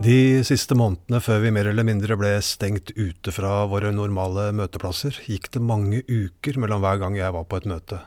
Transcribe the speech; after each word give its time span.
De 0.00 0.40
siste 0.48 0.72
månedene 0.72 1.18
før 1.20 1.42
vi 1.42 1.50
mer 1.52 1.66
eller 1.68 1.84
mindre 1.84 2.16
ble 2.16 2.30
stengt 2.40 2.88
ute 2.96 3.34
fra 3.36 3.66
våre 3.68 3.90
normale 3.92 4.46
møteplasser, 4.56 5.18
gikk 5.28 5.50
det 5.52 5.60
mange 5.60 6.00
uker 6.08 6.56
mellom 6.56 6.80
hver 6.80 7.02
gang 7.02 7.18
jeg 7.18 7.34
var 7.36 7.44
på 7.44 7.58
et 7.60 7.68
møte. 7.68 7.98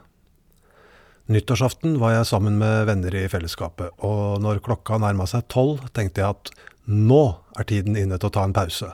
Nyttårsaften 1.29 1.99
var 2.01 2.15
jeg 2.15 2.31
sammen 2.31 2.57
med 2.57 2.87
venner 2.89 3.19
i 3.21 3.27
fellesskapet, 3.29 3.93
og 4.01 4.41
når 4.41 4.63
klokka 4.65 4.97
nærma 4.97 5.29
seg 5.29 5.45
tolv, 5.53 5.85
tenkte 5.93 6.25
jeg 6.25 6.33
at 6.33 6.53
nå 6.89 7.21
er 7.61 7.69
tiden 7.69 8.01
inne 8.01 8.17
til 8.17 8.31
å 8.31 8.35
ta 8.39 8.49
en 8.49 8.57
pause. 8.57 8.89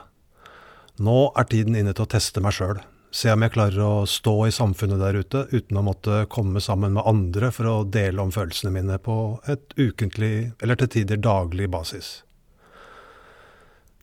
Nå 1.00 1.18
er 1.40 1.48
tiden 1.48 1.80
inne 1.80 1.96
til 1.96 2.04
å 2.04 2.12
teste 2.18 2.44
meg 2.44 2.52
sjøl, 2.52 2.84
se 3.16 3.32
om 3.32 3.48
jeg 3.48 3.56
klarer 3.56 3.80
å 3.80 3.92
stå 4.04 4.40
i 4.44 4.52
samfunnet 4.52 5.00
der 5.00 5.24
ute 5.24 5.46
uten 5.56 5.80
å 5.80 5.88
måtte 5.88 6.26
komme 6.28 6.60
sammen 6.60 7.00
med 7.00 7.08
andre 7.08 7.48
for 7.48 7.64
å 7.64 7.78
dele 7.88 8.20
om 8.20 8.36
følelsene 8.36 8.76
mine 8.76 9.00
på 9.00 9.38
et 9.48 9.72
ukentlig, 9.80 10.50
eller 10.60 10.76
til 10.76 10.98
tider 11.00 11.30
daglig 11.32 11.72
basis. 11.72 12.18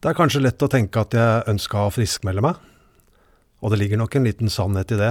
Det 0.07 0.13
er 0.13 0.21
kanskje 0.21 0.39
lett 0.39 0.63
å 0.63 0.69
tenke 0.71 1.01
at 1.03 1.15
jeg 1.17 1.43
ønska 1.51 1.81
å 1.83 1.89
friskmelde 1.91 2.39
meg, 2.39 2.55
og 3.59 3.73
det 3.73 3.79
ligger 3.81 3.99
nok 3.99 4.13
en 4.15 4.23
liten 4.23 4.47
sannhet 4.47 4.93
i 4.95 4.99
det. 5.01 5.09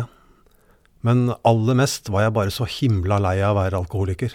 Men 1.04 1.34
aller 1.44 1.76
mest 1.76 2.08
var 2.08 2.24
jeg 2.24 2.32
bare 2.38 2.54
så 2.54 2.64
himla 2.64 3.18
lei 3.20 3.34
av 3.44 3.52
å 3.52 3.58
være 3.58 3.82
alkoholiker. 3.82 4.32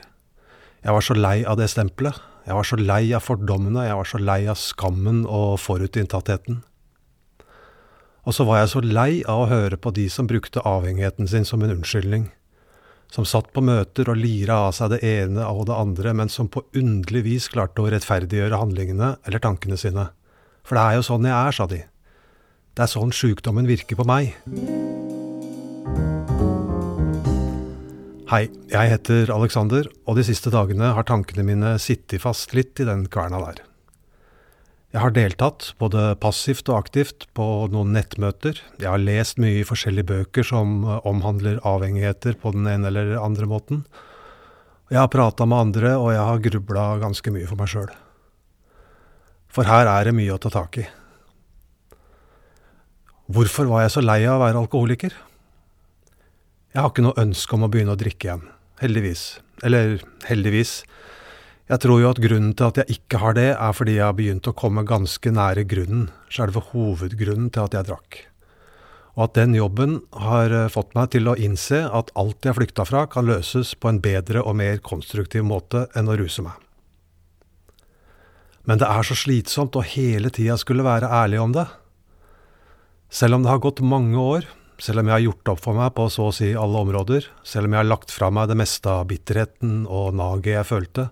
Jeg 0.85 0.93
var 0.93 1.07
så 1.07 1.17
lei 1.17 1.39
av 1.49 1.57
det 1.57 1.71
stempelet. 1.73 2.19
Jeg 2.45 2.59
var 2.59 2.69
så 2.69 2.77
lei 2.77 3.09
av 3.17 3.25
fordommene, 3.25 3.87
jeg 3.87 3.97
var 4.03 4.11
så 4.11 4.21
lei 4.21 4.37
av 4.53 4.61
skammen 4.61 5.23
og 5.25 5.57
forutinntattheten. 5.65 6.61
Og 8.21 8.37
så 8.37 8.45
var 8.45 8.61
jeg 8.61 8.73
så 8.75 8.85
lei 8.85 9.09
av 9.25 9.47
å 9.47 9.49
høre 9.49 9.81
på 9.81 9.97
de 9.97 10.05
som 10.13 10.29
brukte 10.29 10.61
avhengigheten 10.61 11.25
sin 11.25 11.49
som 11.49 11.65
en 11.65 11.73
unnskyldning. 11.79 12.29
Som 13.09 13.25
satt 13.25 13.49
på 13.49 13.65
møter 13.65 14.13
og 14.13 14.21
lira 14.21 14.61
av 14.69 14.77
seg 14.77 14.93
det 14.93 15.01
ene 15.09 15.49
og 15.49 15.65
det 15.73 15.81
andre, 15.81 16.13
men 16.21 16.29
som 16.29 16.53
på 16.53 16.67
underlig 16.77 17.25
vis 17.33 17.49
klarte 17.49 17.81
å 17.81 17.89
rettferdiggjøre 17.89 18.61
handlingene 18.61 19.15
eller 19.25 19.41
tankene 19.41 19.81
sine. 19.89 20.11
For 20.67 20.77
det 20.77 20.83
er 20.83 20.99
jo 20.99 21.07
sånn 21.07 21.27
jeg 21.27 21.35
er, 21.35 21.55
sa 21.55 21.67
de. 21.69 21.81
Det 22.71 22.85
er 22.85 22.91
sånn 22.91 23.11
sjukdommen 23.15 23.67
virker 23.67 23.99
på 23.99 24.07
meg. 24.07 24.35
Hei, 28.31 28.45
jeg 28.71 28.93
heter 28.93 29.33
Alexander, 29.35 29.89
og 30.07 30.15
de 30.15 30.23
siste 30.23 30.53
dagene 30.53 30.93
har 30.95 31.03
tankene 31.03 31.43
mine 31.43 31.73
sittet 31.83 32.23
fast 32.23 32.53
litt 32.55 32.79
i 32.79 32.87
den 32.87 33.09
kverna 33.11 33.41
der. 33.43 33.57
Jeg 34.91 35.01
har 35.03 35.11
deltatt, 35.15 35.69
både 35.79 36.13
passivt 36.19 36.67
og 36.71 36.77
aktivt, 36.77 37.25
på 37.35 37.45
noen 37.71 37.91
nettmøter. 37.95 38.57
Jeg 38.79 38.87
har 38.87 39.03
lest 39.03 39.39
mye 39.39 39.61
i 39.61 39.67
forskjellige 39.67 40.07
bøker 40.09 40.47
som 40.47 40.83
omhandler 41.07 41.59
avhengigheter 41.67 42.39
på 42.39 42.51
den 42.55 42.67
ene 42.71 42.87
eller 42.87 43.17
andre 43.19 43.47
måten. 43.51 43.83
Jeg 44.91 44.99
har 44.99 45.11
prata 45.11 45.47
med 45.47 45.67
andre, 45.67 45.93
og 45.95 46.11
jeg 46.11 46.25
har 46.27 46.43
grubla 46.47 46.87
ganske 47.03 47.35
mye 47.35 47.47
for 47.47 47.59
meg 47.59 47.71
sjøl. 47.71 47.91
For 49.51 49.67
her 49.67 49.89
er 49.89 50.07
det 50.07 50.15
mye 50.15 50.31
å 50.31 50.39
ta 50.39 50.51
tak 50.53 50.79
i. 50.79 50.85
Hvorfor 53.31 53.67
var 53.67 53.85
jeg 53.85 53.93
så 53.93 54.03
lei 54.03 54.21
av 54.25 54.39
å 54.39 54.43
være 54.45 54.63
alkoholiker? 54.63 55.13
Jeg 56.71 56.79
har 56.79 56.91
ikke 56.91 57.03
noe 57.03 57.19
ønske 57.19 57.55
om 57.55 57.67
å 57.67 57.71
begynne 57.71 57.95
å 57.95 57.99
drikke 57.99 58.27
igjen. 58.29 58.47
Heldigvis. 58.79 59.23
Eller 59.67 59.99
heldigvis. 60.27 60.81
Jeg 61.71 61.83
tror 61.83 62.01
jo 62.01 62.09
at 62.09 62.19
grunnen 62.19 62.55
til 62.57 62.67
at 62.67 62.81
jeg 62.81 62.97
ikke 62.97 63.19
har 63.21 63.35
det, 63.37 63.49
er 63.53 63.75
fordi 63.75 63.97
jeg 63.97 64.07
har 64.07 64.15
begynt 64.17 64.47
å 64.47 64.55
komme 64.57 64.83
ganske 64.87 65.31
nære 65.31 65.63
grunnen, 65.71 66.09
selve 66.31 66.63
hovedgrunnen 66.71 67.51
til 67.51 67.67
at 67.67 67.77
jeg 67.77 67.87
drakk. 67.91 68.17
Og 69.19 69.27
at 69.27 69.35
den 69.35 69.55
jobben 69.55 69.99
har 70.15 70.51
eh, 70.55 70.71
fått 70.71 70.95
meg 70.95 71.11
til 71.11 71.27
å 71.27 71.35
innse 71.35 71.83
at 71.91 72.11
alt 72.19 72.47
jeg 72.47 72.55
flykta 72.55 72.87
fra, 72.87 73.05
kan 73.11 73.27
løses 73.27 73.75
på 73.75 73.91
en 73.91 73.99
bedre 74.03 74.43
og 74.43 74.55
mer 74.59 74.79
konstruktiv 74.83 75.43
måte 75.47 75.85
enn 75.95 76.11
å 76.11 76.17
ruse 76.19 76.43
meg. 76.43 76.55
Men 78.71 78.79
det 78.79 78.87
er 78.87 79.03
så 79.03 79.17
slitsomt 79.19 79.75
å 79.75 79.81
hele 79.83 80.29
tida 80.31 80.55
skulle 80.55 80.85
være 80.87 81.09
ærlig 81.11 81.41
om 81.43 81.51
det. 81.51 81.65
Selv 83.11 83.35
om 83.35 83.43
det 83.43 83.51
har 83.51 83.59
gått 83.59 83.81
mange 83.83 84.15
år, 84.15 84.47
selv 84.79 85.01
om 85.01 85.09
jeg 85.09 85.15
har 85.17 85.25
gjort 85.25 85.51
opp 85.51 85.59
for 85.65 85.75
meg 85.75 85.91
på 85.97 86.05
så 86.13 86.29
å 86.29 86.35
si 86.37 86.53
alle 86.55 86.85
områder, 86.85 87.27
selv 87.43 87.67
om 87.67 87.75
jeg 87.75 87.81
har 87.81 87.89
lagt 87.89 88.15
fra 88.15 88.31
meg 88.31 88.47
det 88.47 88.57
meste 88.63 88.87
av 88.87 89.09
bitterheten 89.11 89.83
og 89.91 90.15
naget 90.15 90.53
jeg 90.55 90.69
følte, 90.71 91.09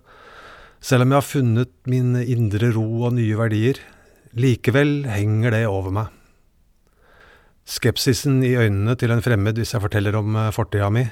selv 0.80 1.04
om 1.04 1.12
jeg 1.12 1.20
har 1.20 1.28
funnet 1.28 1.74
min 1.84 2.16
indre 2.22 2.72
ro 2.72 2.88
og 3.10 3.18
nye 3.20 3.36
verdier, 3.36 3.84
likevel 4.32 5.04
henger 5.12 5.52
det 5.52 5.64
over 5.68 5.98
meg. 6.00 6.18
Skepsisen 7.68 8.40
i 8.40 8.56
øynene 8.56 8.96
til 8.96 9.12
en 9.12 9.20
fremmed 9.20 9.60
hvis 9.60 9.76
jeg 9.76 9.84
forteller 9.84 10.16
om 10.16 10.32
eh, 10.46 10.54
fortida 10.56 10.88
mi, 10.88 11.10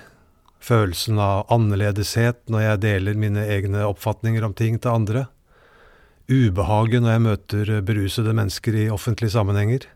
følelsen 0.65 1.21
av 1.21 1.45
annerledeshet 1.53 2.47
når 2.49 2.71
jeg 2.71 2.87
deler 2.89 3.27
mine 3.29 3.45
egne 3.53 3.85
oppfatninger 3.93 4.49
om 4.49 4.57
ting 4.57 4.81
til 4.81 4.97
andre, 4.97 5.29
ubehaget 6.29 7.01
når 7.01 7.15
jeg 7.15 7.25
møter 7.25 7.71
berusede 7.89 8.35
mennesker 8.37 8.77
i 8.77 8.91
offentlige 8.93 9.33
sammenhenger, 9.33 9.87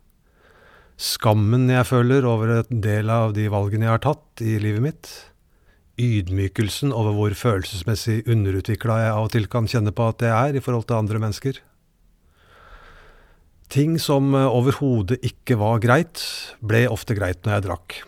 skammen 0.96 1.68
jeg 1.72 1.88
føler 1.88 2.24
over 2.28 2.54
en 2.60 2.80
del 2.84 3.10
av 3.12 3.34
de 3.36 3.48
valgene 3.52 3.88
jeg 3.88 3.94
har 3.96 4.04
tatt 4.04 4.42
i 4.44 4.56
livet 4.62 4.84
mitt, 4.84 5.10
ydmykelsen 6.00 6.94
over 6.96 7.12
hvor 7.16 7.36
følelsesmessig 7.36 8.22
underutvikla 8.32 8.96
jeg 9.02 9.12
av 9.12 9.26
og 9.26 9.34
til 9.34 9.48
kan 9.52 9.68
kjenne 9.68 9.92
på 9.92 10.06
at 10.08 10.24
jeg 10.24 10.32
er 10.32 10.56
i 10.56 10.64
forhold 10.64 10.88
til 10.88 11.02
andre 11.02 11.20
mennesker. 11.20 11.60
Ting 13.72 13.98
som 14.00 14.32
overhodet 14.36 15.20
ikke 15.24 15.56
var 15.60 15.84
greit, 15.84 16.20
ble 16.60 16.86
ofte 16.92 17.16
greit 17.16 17.44
når 17.44 17.54
jeg 17.54 17.66
drakk. 17.68 17.98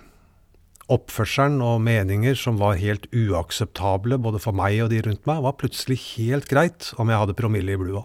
Oppførselen 0.92 1.62
og 1.64 1.78
meninger 1.84 2.36
som 2.36 2.58
var 2.60 2.80
helt 2.80 3.06
uakseptable 3.12 4.18
både 4.20 4.40
for 4.40 4.56
meg 4.56 4.82
og 4.84 4.90
de 4.92 5.00
rundt 5.04 5.24
meg, 5.28 5.40
var 5.44 5.56
plutselig 5.60 6.00
helt 6.16 6.48
greit 6.50 6.90
om 7.00 7.08
jeg 7.08 7.20
hadde 7.20 7.36
promille 7.36 7.76
i 7.76 7.80
blua. 7.80 8.04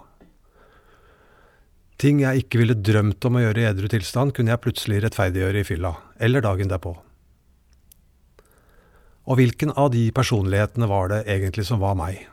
Ting 2.00 2.22
jeg 2.24 2.46
ikke 2.46 2.62
ville 2.62 2.78
drømt 2.80 3.26
om 3.28 3.36
å 3.36 3.42
gjøre 3.44 3.60
i 3.60 3.68
edru 3.68 3.90
tilstand, 3.92 4.32
kunne 4.36 4.54
jeg 4.54 4.64
plutselig 4.64 5.02
rettferdiggjøre 5.04 5.60
i 5.60 5.68
fylla, 5.68 5.92
eller 6.16 6.46
dagen 6.46 6.72
derpå. 6.72 6.94
Og 9.28 9.36
hvilken 9.36 9.74
av 9.76 9.92
de 9.92 10.06
personlighetene 10.16 10.88
var 10.88 11.12
det 11.12 11.26
egentlig 11.28 11.68
som 11.68 11.82
var 11.84 11.98
meg? 12.00 12.24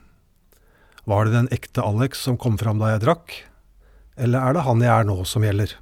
Var 1.06 1.26
det 1.26 1.34
den 1.34 1.50
ekte 1.54 1.82
Alex 1.82 2.22
som 2.28 2.38
kom 2.38 2.54
fram 2.60 2.78
da 2.78 2.92
jeg 2.92 3.02
drakk, 3.08 3.34
eller 4.14 4.46
er 4.46 4.54
det 4.54 4.64
han 4.68 4.86
jeg 4.86 4.92
er 4.94 5.10
nå 5.10 5.18
som 5.26 5.44
gjelder? 5.44 5.74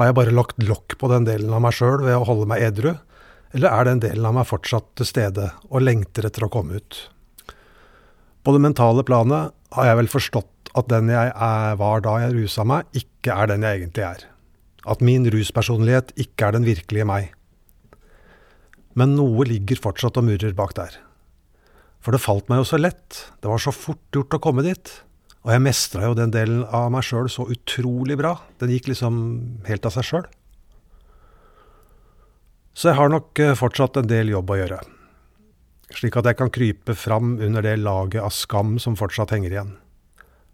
Har 0.00 0.08
jeg 0.08 0.16
bare 0.16 0.34
lagt 0.34 0.64
lokk 0.64 0.96
på 0.96 1.12
den 1.12 1.28
delen 1.28 1.52
av 1.52 1.62
meg 1.62 1.76
sjøl 1.76 2.00
ved 2.00 2.16
å 2.16 2.24
holde 2.24 2.48
meg 2.48 2.64
edru, 2.64 2.94
eller 3.52 3.72
er 3.72 3.90
den 3.90 4.00
delen 4.02 4.24
av 4.24 4.40
meg 4.40 4.48
fortsatt 4.48 4.94
til 4.96 5.08
stede 5.08 5.52
og 5.68 5.84
lengter 5.84 6.24
etter 6.28 6.48
å 6.48 6.52
komme 6.52 6.80
ut? 6.80 7.02
På 8.40 8.56
det 8.56 8.64
mentale 8.64 9.04
planet 9.04 9.52
har 9.76 9.90
jeg 9.90 10.00
vel 10.00 10.10
forstått 10.16 10.52
at 10.76 10.88
den 10.90 11.10
jeg 11.12 11.32
er, 11.32 11.76
var 11.80 12.04
da 12.04 12.18
jeg 12.22 12.34
rusa 12.36 12.64
meg, 12.68 12.88
ikke 12.96 13.34
er 13.34 13.50
den 13.50 13.64
jeg 13.64 13.80
egentlig 13.80 14.04
er. 14.04 14.24
At 14.88 15.02
min 15.04 15.26
ruspersonlighet 15.32 16.14
ikke 16.20 16.48
er 16.48 16.56
den 16.56 16.68
virkelige 16.68 17.08
meg. 17.08 17.32
Men 18.98 19.14
noe 19.16 19.46
ligger 19.46 19.80
fortsatt 19.80 20.18
og 20.20 20.26
murrer 20.28 20.56
bak 20.56 20.74
der. 20.78 20.96
For 22.02 22.14
det 22.14 22.22
falt 22.22 22.48
meg 22.50 22.62
jo 22.62 22.68
så 22.70 22.78
lett, 22.80 23.24
det 23.42 23.50
var 23.50 23.62
så 23.62 23.74
fort 23.74 24.02
gjort 24.14 24.36
å 24.36 24.42
komme 24.42 24.64
dit. 24.66 24.92
Og 25.46 25.54
jeg 25.54 25.64
mestra 25.64 26.08
jo 26.08 26.16
den 26.18 26.32
delen 26.34 26.64
av 26.74 26.90
meg 26.92 27.06
sjøl 27.06 27.30
så 27.32 27.46
utrolig 27.50 28.18
bra. 28.20 28.34
Den 28.60 28.72
gikk 28.74 28.90
liksom 28.90 29.18
helt 29.68 29.86
av 29.86 29.94
seg 29.94 30.06
sjøl. 30.06 30.28
Så 32.78 32.90
jeg 32.90 32.98
har 32.98 33.10
nok 33.10 33.40
eh, 33.42 33.56
fortsatt 33.58 33.98
en 33.98 34.10
del 34.10 34.30
jobb 34.30 34.52
å 34.54 34.58
gjøre. 34.60 34.78
Slik 35.98 36.18
at 36.20 36.28
jeg 36.28 36.38
kan 36.38 36.52
krype 36.52 36.94
fram 36.94 37.38
under 37.42 37.64
det 37.64 37.78
laget 37.80 38.22
av 38.22 38.34
skam 38.34 38.76
som 38.82 38.98
fortsatt 38.98 39.32
henger 39.34 39.54
igjen. 39.54 39.72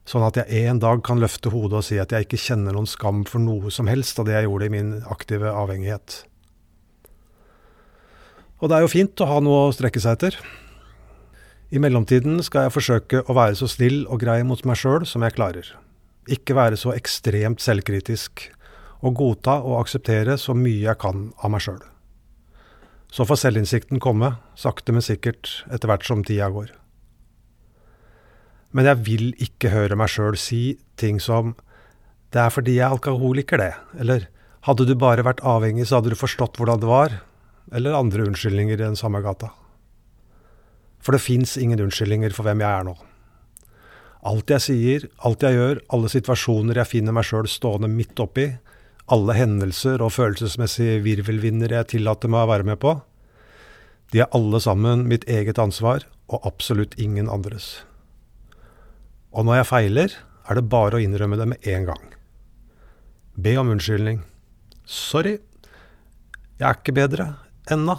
Sånn 0.05 0.25
at 0.27 0.37
jeg 0.37 0.69
en 0.69 0.83
dag 0.83 1.01
kan 1.05 1.21
løfte 1.23 1.49
hodet 1.53 1.79
og 1.81 1.87
si 1.87 1.97
at 2.01 2.13
jeg 2.13 2.27
ikke 2.27 2.41
kjenner 2.41 2.77
noen 2.77 2.89
skam 2.89 3.23
for 3.29 3.41
noe 3.41 3.73
som 3.73 3.89
helst 3.89 4.19
av 4.21 4.29
det 4.29 4.37
jeg 4.37 4.49
gjorde 4.49 4.69
i 4.69 4.75
min 4.75 4.91
aktive 5.09 5.49
avhengighet. 5.49 6.19
Og 8.61 8.69
det 8.69 8.77
er 8.77 8.85
jo 8.85 8.93
fint 8.93 9.21
å 9.25 9.29
ha 9.29 9.41
noe 9.45 9.65
å 9.67 9.73
strekke 9.77 10.01
seg 10.01 10.19
etter. 10.19 10.37
I 11.75 11.81
mellomtiden 11.83 12.39
skal 12.45 12.67
jeg 12.67 12.75
forsøke 12.77 13.25
å 13.25 13.37
være 13.37 13.57
så 13.59 13.69
snill 13.71 14.05
og 14.05 14.21
grei 14.23 14.43
mot 14.47 14.61
meg 14.69 14.79
sjøl 14.79 15.09
som 15.09 15.25
jeg 15.25 15.35
klarer. 15.37 15.73
Ikke 16.31 16.57
være 16.57 16.79
så 16.81 16.93
ekstremt 16.95 17.65
selvkritisk, 17.65 18.47
og 19.05 19.19
godta 19.19 19.59
og 19.65 19.81
akseptere 19.83 20.39
så 20.41 20.55
mye 20.57 20.85
jeg 20.85 21.01
kan 21.01 21.27
av 21.41 21.53
meg 21.53 21.65
sjøl. 21.65 21.83
Så 23.13 23.27
får 23.29 23.43
selvinnsikten 23.45 24.01
komme, 24.03 24.37
sakte, 24.59 24.95
men 24.95 25.05
sikkert, 25.05 25.51
etter 25.71 25.91
hvert 25.91 26.07
som 26.07 26.25
tida 26.27 26.49
går. 26.51 26.73
Men 28.75 28.91
jeg 28.91 29.03
vil 29.07 29.29
ikke 29.43 29.71
høre 29.71 29.97
meg 29.99 30.11
sjøl 30.11 30.37
si 30.41 30.79
ting 30.99 31.21
som 31.23 31.55
'det 32.35 32.41
er 32.43 32.51
fordi 32.51 32.75
jeg 32.75 32.91
er 32.91 32.97
alkoholiker', 32.97 33.59
det, 33.59 33.75
eller 34.01 34.27
'hadde 34.67 34.87
du 34.87 34.95
bare 34.95 35.23
vært 35.23 35.41
avhengig, 35.41 35.87
så 35.87 35.97
hadde 36.01 36.11
du 36.11 36.17
forstått 36.17 36.57
hvordan 36.59 36.81
det 36.81 36.89
var', 36.89 37.21
eller 37.73 37.95
andre 37.95 38.27
unnskyldninger 38.27 38.75
i 38.75 38.77
den 38.77 38.97
samme 38.97 39.23
gata. 39.23 39.51
For 41.01 41.13
det 41.13 41.21
fins 41.21 41.57
ingen 41.57 41.81
unnskyldninger 41.81 42.33
for 42.33 42.43
hvem 42.43 42.61
jeg 42.61 42.81
er 42.81 42.85
nå. 42.85 42.97
Alt 44.25 44.51
jeg 44.51 44.61
sier, 44.61 45.09
alt 45.19 45.43
jeg 45.43 45.53
gjør, 45.53 45.81
alle 45.93 46.09
situasjoner 46.09 46.75
jeg 46.81 46.87
finner 46.87 47.13
meg 47.13 47.25
sjøl 47.25 47.47
stående 47.47 47.89
midt 47.89 48.19
oppi, 48.19 48.57
alle 49.07 49.37
hendelser 49.37 50.01
og 50.01 50.15
følelsesmessige 50.17 51.03
virvelvinder 51.05 51.71
jeg 51.71 51.87
tillater 51.87 52.29
meg 52.29 52.47
å 52.47 52.53
være 52.55 52.65
med 52.65 52.81
på, 52.81 53.03
de 54.13 54.25
er 54.25 54.33
alle 54.33 54.61
sammen 54.61 55.05
mitt 55.11 55.29
eget 55.29 55.59
ansvar, 55.59 56.07
og 56.29 56.47
absolutt 56.49 56.97
ingen 56.99 57.29
andres. 57.29 57.85
Og 59.35 59.47
når 59.47 59.61
jeg 59.61 59.71
feiler, 59.71 60.13
er 60.47 60.59
det 60.59 60.69
bare 60.71 60.99
å 60.99 61.03
innrømme 61.03 61.39
det 61.41 61.49
med 61.51 61.67
en 61.75 61.89
gang. 61.89 62.05
Be 63.35 63.57
om 63.59 63.73
unnskyldning. 63.73 64.21
Sorry, 64.87 65.39
jeg 66.61 66.67
er 66.69 66.77
ikke 66.79 66.95
bedre 66.95 67.27
ennå, 67.75 67.97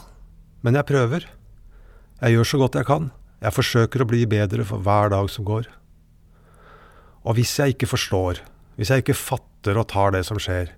men 0.63 0.77
jeg 0.79 0.87
prøver. 0.87 1.25
Jeg 2.21 2.37
gjør 2.37 2.47
så 2.47 2.59
godt 2.61 2.77
jeg 2.79 2.87
kan. 2.87 3.09
Jeg 3.43 3.51
forsøker 3.51 4.01
å 4.05 4.07
bli 4.07 4.21
bedre 4.31 4.63
for 4.67 4.79
hver 4.85 5.11
dag 5.11 5.27
som 5.33 5.47
går. 5.47 5.67
Og 7.25 7.35
hvis 7.35 7.51
jeg 7.59 7.75
ikke 7.75 7.89
forstår, 7.89 8.39
hvis 8.79 8.93
jeg 8.93 9.03
ikke 9.03 9.17
fatter 9.17 9.81
og 9.81 9.89
tar 9.91 10.15
det 10.15 10.23
som 10.27 10.39
skjer, 10.39 10.71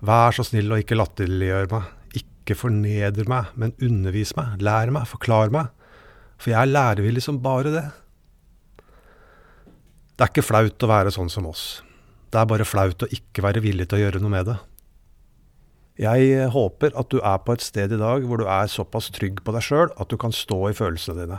vær 0.00 0.32
så 0.32 0.46
snill 0.46 0.72
og 0.72 0.80
ikke 0.80 0.96
latterliggjør 0.96 1.68
meg. 1.74 1.94
Ikke 2.16 2.56
forneder 2.56 3.28
meg, 3.28 3.52
men 3.60 3.76
undervis 3.84 4.32
meg, 4.38 4.56
lær 4.64 4.88
meg, 4.94 5.04
forklar 5.10 5.52
meg. 5.52 5.68
For 6.40 6.54
jeg 6.54 6.62
er 6.62 6.72
lærevillig 6.72 7.26
som 7.26 7.42
bare 7.44 7.74
det. 7.74 7.88
Det 10.18 10.24
er 10.24 10.32
ikke 10.32 10.42
flaut 10.42 10.82
å 10.82 10.88
være 10.90 11.12
sånn 11.14 11.28
som 11.30 11.44
oss. 11.46 11.84
Det 12.34 12.40
er 12.40 12.48
bare 12.50 12.64
flaut 12.66 13.04
å 13.06 13.08
ikke 13.14 13.44
være 13.44 13.62
villig 13.62 13.84
til 13.86 14.00
å 14.00 14.02
gjøre 14.02 14.20
noe 14.24 14.32
med 14.32 14.48
det. 14.50 14.56
Jeg 16.02 16.48
håper 16.50 16.96
at 16.98 17.06
du 17.14 17.20
er 17.22 17.38
på 17.42 17.54
et 17.54 17.62
sted 17.62 17.94
i 17.94 18.00
dag 18.00 18.26
hvor 18.26 18.42
du 18.42 18.48
er 18.50 18.66
såpass 18.70 19.12
trygg 19.14 19.44
på 19.46 19.54
deg 19.54 19.62
sjøl 19.62 19.94
at 19.94 20.10
du 20.10 20.18
kan 20.18 20.34
stå 20.34 20.58
i 20.72 20.74
følelsene 20.74 21.22
dine. 21.22 21.38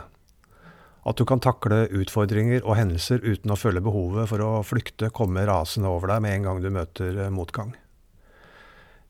At 1.04 1.20
du 1.20 1.26
kan 1.28 1.44
takle 1.44 1.82
utfordringer 1.92 2.64
og 2.64 2.78
hendelser 2.80 3.20
uten 3.20 3.52
å 3.52 3.60
føle 3.60 3.84
behovet 3.84 4.32
for 4.32 4.44
å 4.44 4.50
flykte, 4.64 5.12
komme 5.12 5.44
rasende 5.48 5.92
over 5.92 6.14
deg 6.14 6.24
med 6.24 6.38
en 6.38 6.48
gang 6.48 6.64
du 6.64 6.72
møter 6.72 7.20
eh, 7.26 7.32
motgang. 7.32 7.76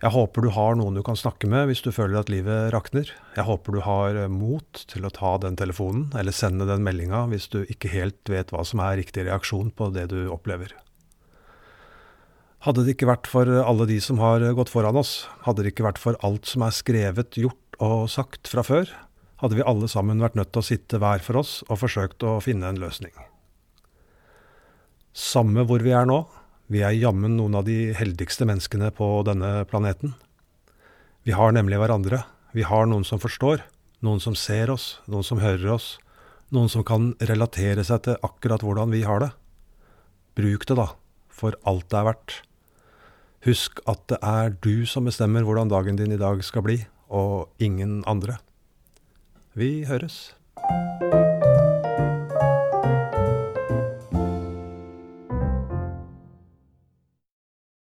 Jeg 0.00 0.14
håper 0.14 0.46
du 0.46 0.48
har 0.56 0.78
noen 0.80 0.96
du 0.96 1.02
kan 1.04 1.18
snakke 1.18 1.48
med 1.50 1.66
hvis 1.68 1.82
du 1.84 1.90
føler 1.92 2.22
at 2.22 2.30
livet 2.32 2.70
rakner. 2.72 3.10
Jeg 3.36 3.44
håper 3.44 3.76
du 3.76 3.82
har 3.84 4.16
eh, 4.16 4.30
mot 4.32 4.84
til 4.88 5.04
å 5.04 5.12
ta 5.12 5.34
den 5.42 5.58
telefonen, 5.60 6.06
eller 6.16 6.32
sende 6.32 6.64
den 6.68 6.86
meldinga 6.86 7.26
hvis 7.28 7.50
du 7.52 7.58
ikke 7.66 7.92
helt 7.92 8.32
vet 8.32 8.54
hva 8.54 8.64
som 8.64 8.80
er 8.80 8.96
riktig 9.02 9.26
reaksjon 9.28 9.68
på 9.76 9.90
det 9.92 10.06
du 10.14 10.22
opplever. 10.32 10.72
Hadde 12.64 12.86
det 12.86 12.96
ikke 12.96 13.10
vært 13.10 13.28
for 13.28 13.48
alle 13.60 13.86
de 13.88 14.00
som 14.04 14.20
har 14.20 14.44
gått 14.56 14.72
foran 14.72 14.96
oss, 15.00 15.26
hadde 15.44 15.64
det 15.64 15.74
ikke 15.74 15.88
vært 15.90 16.00
for 16.00 16.16
alt 16.24 16.48
som 16.48 16.64
er 16.64 16.76
skrevet, 16.76 17.36
gjort 17.40 17.80
og 17.80 18.08
sagt 18.12 18.48
fra 18.52 18.64
før, 18.64 18.88
hadde 19.40 19.56
vi 19.56 19.64
alle 19.68 19.88
sammen 19.88 20.20
vært 20.20 20.36
nødt 20.36 20.52
til 20.52 20.60
å 20.60 20.68
sitte 20.68 21.00
hver 21.00 21.24
for 21.24 21.40
oss 21.40 21.60
og 21.68 21.80
forsøkt 21.80 22.24
å 22.24 22.38
finne 22.44 22.68
en 22.68 22.80
løsning. 22.80 23.12
Samme 25.16 25.64
hvor 25.68 25.84
vi 25.84 25.92
er 25.96 26.08
nå, 26.08 26.22
vi 26.70 26.84
er 26.86 26.94
jammen 26.94 27.34
noen 27.34 27.56
av 27.58 27.64
de 27.66 27.90
heldigste 27.98 28.46
menneskene 28.46 28.92
på 28.94 29.06
denne 29.26 29.64
planeten. 29.66 30.12
Vi 31.26 31.34
har 31.34 31.50
nemlig 31.50 31.80
hverandre. 31.82 32.22
Vi 32.54 32.62
har 32.62 32.86
noen 32.86 33.02
som 33.06 33.18
forstår, 33.18 33.64
noen 34.06 34.22
som 34.22 34.36
ser 34.38 34.70
oss, 34.70 35.00
noen 35.10 35.26
som 35.26 35.42
hører 35.42 35.74
oss, 35.74 35.96
noen 36.54 36.70
som 36.70 36.86
kan 36.86 37.12
relatere 37.26 37.82
seg 37.86 38.04
til 38.06 38.22
akkurat 38.26 38.62
hvordan 38.62 38.94
vi 38.94 39.02
har 39.02 39.18
det. 39.22 39.32
Bruk 40.38 40.68
det, 40.70 40.78
da, 40.78 40.86
for 41.26 41.58
alt 41.66 41.90
det 41.90 41.98
er 41.98 42.08
verdt. 42.12 42.38
Husk 43.48 43.82
at 43.90 44.06
det 44.12 44.20
er 44.22 44.54
du 44.62 44.86
som 44.86 45.10
bestemmer 45.10 45.42
hvordan 45.46 45.72
dagen 45.72 45.98
din 45.98 46.14
i 46.14 46.20
dag 46.22 46.44
skal 46.46 46.66
bli, 46.66 46.78
og 47.10 47.50
ingen 47.58 48.04
andre. 48.06 48.38
Vi 49.58 49.82
høres. 49.90 50.30